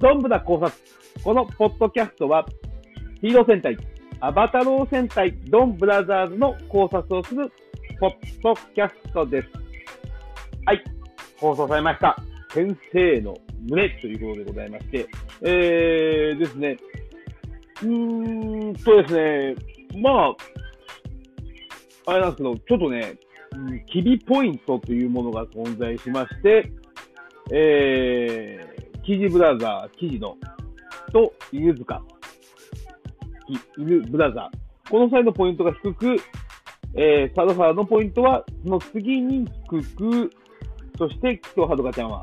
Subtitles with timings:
[0.00, 0.72] どんぶら考察。
[1.22, 2.46] このポッドキャストは、
[3.20, 3.76] ヒーロー戦隊、
[4.20, 7.50] アバタロー戦隊、ドンブラザーズの考察をする
[8.00, 8.12] ポッ
[8.42, 9.48] ドキャストです。
[10.66, 10.82] はい。
[11.38, 12.16] 放送されました。
[12.52, 13.36] 先生の
[13.68, 15.08] 胸ということでございまして、
[15.42, 16.76] えーですね、
[17.82, 20.34] うーんとですね、ま
[22.06, 23.18] あ、あれなんですけど、ちょっとね、
[23.86, 26.70] キビポイントというものが存在しまして、
[27.52, 28.73] えー、
[29.04, 30.36] キジブラザー、キジの、
[31.12, 32.02] と、犬塚、
[33.76, 34.90] 犬ブラザー。
[34.90, 36.16] この際のポイントが低く、
[36.94, 40.30] えー、サルファーのポイントは、その次に低く、
[40.96, 42.22] そして、キトハドカちゃんは、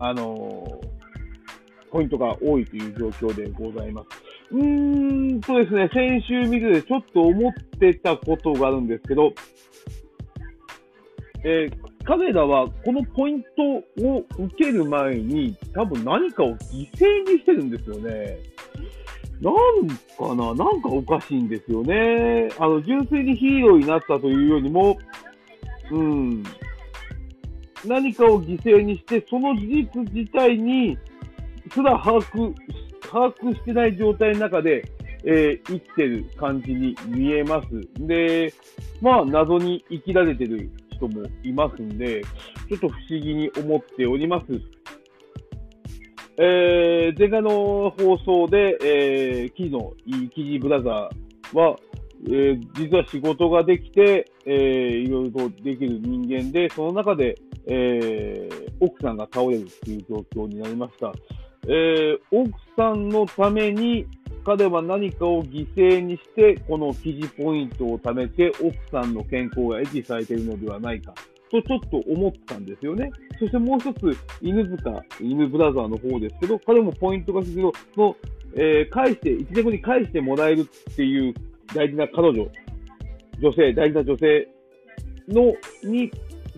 [0.00, 4.08] あのー、ポイントが多いという状況でございます。
[4.50, 9.32] うーんとですね、先週見ててちょっと思ってたことがあるんですけど、
[11.44, 13.62] えー、彼らはこのポイント
[14.06, 18.38] を受ける前に多分何かを犠牲にしてるんですよね。
[19.40, 20.54] なんかな？
[20.54, 22.48] なんかおかしいんですよね。
[22.58, 24.96] あの、純粋にヒーローになったというよりも、
[25.90, 26.42] うん、
[27.84, 30.96] 何かを犠牲にして、その事実自体に
[31.72, 32.54] すら把握、
[33.10, 34.84] 把握してない状態の中で、
[35.24, 37.68] えー、生きてる感じに見えます。
[37.98, 38.52] で、
[39.00, 42.22] まあ、謎に生きられてる人もいますんで、
[42.68, 44.46] ちょっと不思議に思っております。
[46.36, 49.92] えー、前回の放送で、えー、記事の、
[50.34, 51.76] 記事ブラザーは、
[52.26, 54.54] えー、実は仕事ができて、えー、
[54.98, 61.12] いろいろとできる人間で、その中で、えー、奥さんが倒れるという状況になりました。
[61.66, 64.06] えー、奥さんのために
[64.44, 71.14] 彼は何かを犠牲にして、この記事ポイントを貯めて、奥さんの健康が維持されているのではないか、
[71.50, 73.10] とちょっと思ったんですよね。
[73.38, 78.16] そしてもう一つ、犬塚、犬ブラザーの方ですけど、彼もポイントが必要の、
[78.54, 81.34] えー、返して、1年後に返してもらえるっていう
[81.74, 82.46] 大事な彼女、
[83.40, 84.48] 女性、大事な女性
[85.28, 85.54] の、
[85.90, 86.10] に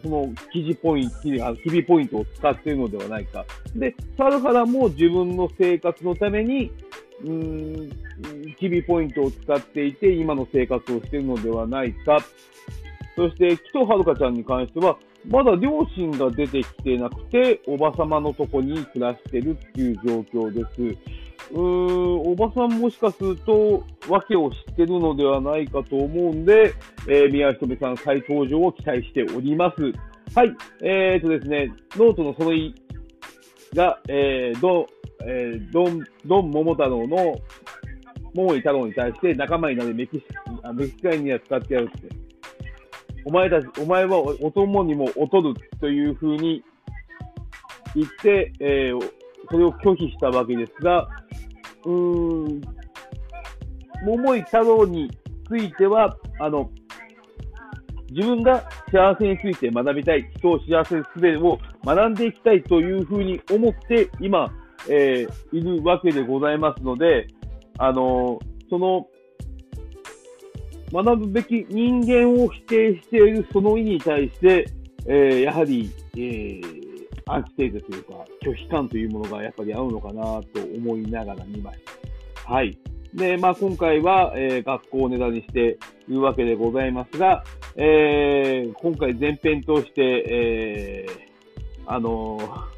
[0.03, 1.17] その記事ポイント、
[1.63, 3.45] 記事ポイントを使っているのではないか。
[3.75, 6.71] で、サルハラも自分の生活のために、
[7.25, 7.91] うん、
[8.59, 12.19] キビポイントを使っていて、今の生活をしているのではないか。
[13.17, 20.83] そして、紀藤遥ちゃんに関しては、まだ両親が出てきてなくて、おばさまのとこに暮らしてるっていう状況です。
[21.53, 26.75] うーん、おばさんもしかすると、訳を知ってるのではないかと思うんで、
[27.09, 29.93] えー、宮ひとさん再登場を期待しております。
[30.35, 32.75] はい、えーとですね、ノートのそのい
[33.75, 34.87] が、えー、ど、
[35.27, 37.37] えー、ドン、ドン桃太郎の
[38.35, 40.25] 桃井太郎に対して仲間になるメキシ
[40.75, 42.09] メキシカンには使ってやるって。
[43.25, 46.63] お前たち、お前はお供にも劣るというふうに
[47.97, 49.01] 言って、えー、
[49.51, 51.09] それを拒否したわけですが、
[51.85, 52.61] うーん、
[54.05, 55.11] 桃井太郎に
[55.49, 56.71] ついては、あの、
[58.11, 58.63] 自分が
[58.93, 64.53] 幸せについて学びたい、人を幸せにするを学んでいきたいというふうに思って、今、
[64.89, 67.29] えー、いるわけでございますので、
[67.79, 68.39] あの
[68.71, 69.07] その、
[70.93, 74.67] 学ぶべき人間を否定しているその意に対して、
[75.07, 76.63] えー、やはり、えー、
[77.27, 81.81] アンチテーゼというか、拒否感というものがやっぱり合うのかなと思いながら見まし
[82.45, 82.53] た。
[82.53, 82.79] はい。
[83.15, 87.43] で、まあ、今回は、えー、学校をネタにしているわけでございますが、
[87.77, 92.76] えー、今回前編として、えー、あのー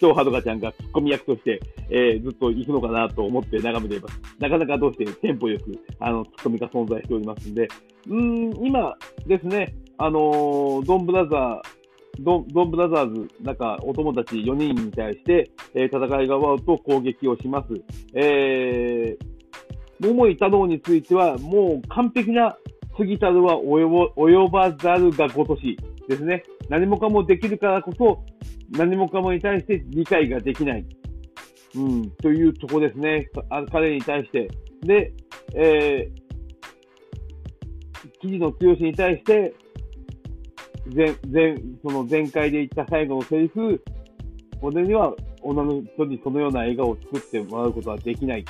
[0.00, 4.20] 今日はるかちゃんがツッコミ役として、えー、ずっと行くのかなと思って眺めています。
[4.38, 7.68] なかなかどうしてテンポよく、あの、ツッコミが存在しておりますんで、
[8.08, 8.94] うん、今
[9.26, 11.60] ですね、あのー、ドンブラザー、
[12.20, 17.74] ドンドンブラザーズ、なんかお友達4人に対して、えー、戦いが終わると攻撃をします。
[18.14, 22.56] えー、桃井太郎については、もう完璧な
[22.96, 25.76] 杉たるは及ばざるがごとし
[26.08, 26.42] ですね。
[26.68, 28.24] 何もかもできるからこそ、
[28.70, 30.86] 何もかもに対して理解ができない。
[31.74, 33.28] うん、というとこですね。
[33.70, 34.48] 彼に対して。
[34.82, 35.12] で、
[35.54, 36.26] えー、
[38.20, 39.54] 記事の強しに対して、
[40.94, 43.82] 前、前、その前回で言った最後のセリフ、
[44.62, 48.44] 俺には女の人にそのような笑顔を作ってもらうことはできない。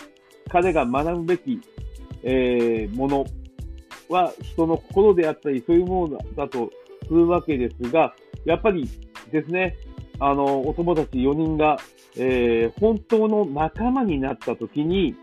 [0.48, 1.60] 彼が学ぶべき、
[2.22, 3.26] えー、もの
[4.08, 6.70] は人の心であったり、そういうものだと
[7.06, 8.14] するわけですが、
[8.44, 8.88] やっぱり
[9.32, 9.76] ですね、
[10.18, 11.78] あの、お友達4人が、
[12.16, 15.14] えー、本当の仲間になった時に、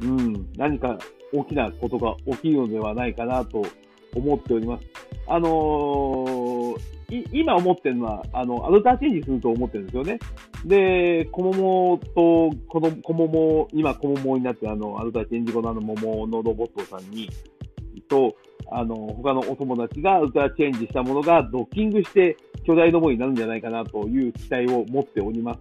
[0.00, 0.98] うん、何か
[1.32, 3.62] 大きなことが起きるのではないかなと
[4.14, 4.86] 思っております。
[5.26, 6.76] あのー、
[7.32, 10.18] 今思ってるのは、あの、アルターチェンジすると思ってるんですよね。
[10.64, 17.28] で、小桃と、この小桃、今小桃になってあの、アルターチェンジ後のあの桃のロボットさんに、
[18.08, 18.36] と、
[18.74, 25.60] あの、他のお友達がアルタチェンジしたものがドッキングして巨大ロボになるんじゃないかなという期待を持っております。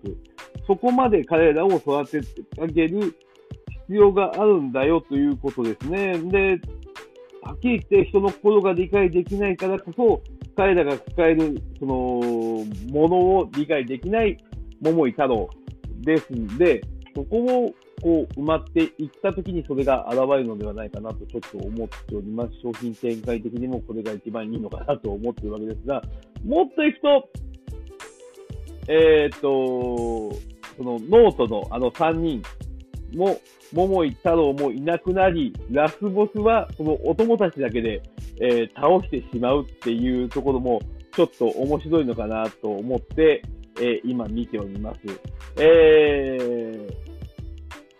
[0.67, 3.15] そこまで彼らを育ててあげる
[3.87, 6.17] 必要があるんだよということですね。
[6.17, 6.59] で、
[7.41, 10.21] はっきり言って人の心が理解できないからこそ、
[10.55, 11.93] 彼らが抱える、その、
[12.91, 14.37] ものを理解できない
[14.81, 15.49] 桃井太郎
[16.01, 16.81] ですんで、
[17.15, 22.51] そこをこう埋まっていったときにそれが現れるのではないかなとちょっと思っております。
[22.62, 26.01] 商品展開的にもこれが一番いいのかなと思っているわけですが、
[26.45, 27.30] もっといくと、
[28.88, 30.36] えー、っと、
[30.77, 32.42] そのノートのあの3人
[33.15, 33.39] も、
[33.74, 38.01] 桃井太郎もいなくなり、ラスボスはそのお友達だけで、
[38.42, 40.81] えー、倒してしまうっていうところも、
[41.13, 43.44] ちょっと面白いのかなと思って、
[43.77, 45.00] えー、今見ております。
[45.57, 47.10] えー、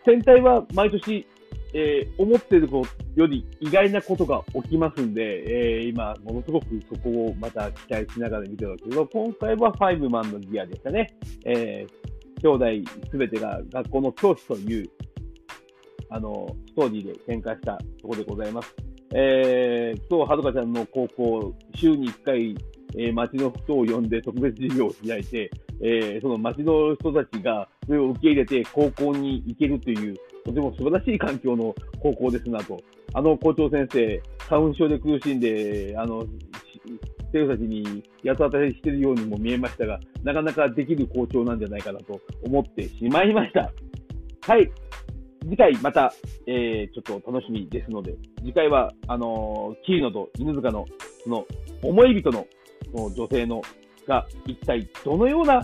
[0.06, 1.26] 戦隊は毎年、
[1.74, 2.68] えー、思ってる
[3.16, 11.16] より意外なことが起きますんで、えー、今、ものすごくそこをまた期待しながら見てるわけですけど、今回はファイブマンのギアでしたね。
[11.46, 14.90] えー、兄弟すべてが学校の教師という、
[16.10, 18.76] あの、ストーリーで展開したところでございます。
[19.14, 22.56] えー、今日、はるかちゃんの高校、週に1回、
[22.98, 25.52] えー、町の人を呼んで特別授業を開いて、
[25.82, 32.80] えー、その町の人たちがそれを受け入れて高校に行けるという、とても素晴らしい環境の高校ですなと。
[33.14, 36.26] あの校長先生、花粉症で苦しんで、あの、
[37.34, 43.72] 生徒たちに八つ当たりしているようにも見えましたが、なかなかできる校長なんじゃないかなと思ってしまいました。
[44.42, 44.72] はい。
[45.44, 46.14] 次回また、
[46.46, 50.86] えー、ちょっと楽しみですので、次回は、あのー、キーノと犬塚の、
[51.24, 51.46] その、
[51.82, 52.46] 思い人の、
[52.94, 53.62] その女性の
[54.08, 55.62] が一体どのような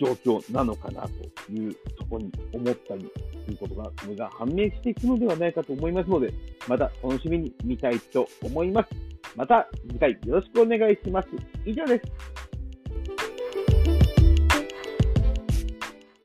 [0.00, 3.10] 状況なのかなというところに思ったり
[3.44, 6.32] ということが、それが判明していくのではないかと思いますので、
[6.66, 8.88] また楽しみに見たいと思います。
[9.36, 11.28] また次回よろしくお願いします。
[11.66, 12.39] 以上です。